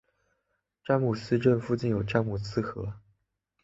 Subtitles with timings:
[0.83, 2.91] 詹姆斯镇附近有詹姆斯河。